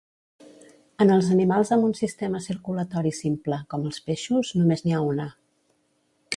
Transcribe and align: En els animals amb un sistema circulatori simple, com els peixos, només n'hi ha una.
En 1.03 1.15
els 1.15 1.27
animals 1.35 1.73
amb 1.75 1.85
un 1.89 1.93
sistema 1.99 2.41
circulatori 2.47 3.13
simple, 3.19 3.61
com 3.75 3.87
els 3.91 4.03
peixos, 4.09 4.53
només 4.63 4.85
n'hi 4.87 4.97
ha 5.01 5.07
una. 5.13 5.31